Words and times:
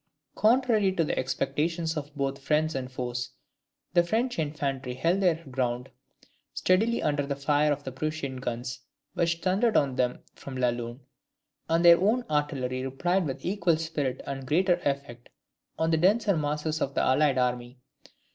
Contrary 0.33 0.91
to 0.91 1.03
the 1.03 1.15
expectations 1.15 1.95
of 1.95 2.15
both 2.15 2.41
friends 2.41 2.73
and 2.73 2.91
foes, 2.91 3.33
the 3.93 4.01
French 4.01 4.39
infantry 4.39 4.95
held 4.95 5.21
their 5.21 5.43
ground 5.51 5.91
steadily 6.55 7.03
under 7.03 7.23
the 7.23 7.35
fire 7.35 7.71
of 7.71 7.83
the 7.83 7.91
Prussian 7.91 8.37
guns, 8.37 8.79
which 9.13 9.41
thundered 9.41 9.77
on 9.77 9.93
them 9.97 10.23
from 10.33 10.57
La 10.57 10.69
Lune; 10.69 11.01
and 11.69 11.85
their 11.85 12.01
own 12.01 12.25
artillery 12.31 12.83
replied 12.83 13.27
with 13.27 13.45
equal 13.45 13.77
spirit 13.77 14.21
and 14.25 14.47
greater 14.47 14.77
effect 14.83 15.29
on 15.77 15.91
the 15.91 15.97
denser 15.97 16.35
masses 16.35 16.81
of 16.81 16.95
the 16.95 17.01
allied 17.03 17.37
army. 17.37 17.77